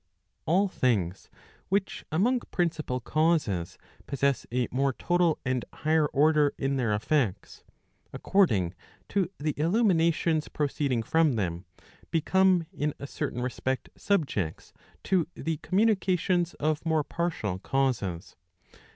All 0.47 0.67
things 0.67 1.29
which 1.69 2.03
among 2.11 2.39
principal 2.49 2.99
causes 2.99 3.77
possess 4.07 4.47
a 4.51 4.67
more 4.71 4.93
total 4.93 5.37
and 5.45 5.63
higher 5.71 6.07
order 6.07 6.55
in 6.57 6.77
their 6.77 6.91
effects, 6.91 7.63
according 8.11 8.73
to 9.09 9.29
the 9.37 9.53
illuminations 9.59 10.47
proceeding 10.47 11.03
from 11.03 11.33
them, 11.33 11.65
become 12.09 12.65
in 12.73 12.95
a 12.97 13.05
certain 13.05 13.43
respect 13.43 13.91
subjects 13.95 14.73
to 15.03 15.27
the 15.35 15.57
communications 15.57 16.55
of 16.55 16.83
more 16.83 17.03
partial 17.03 17.59
causes. 17.59 18.35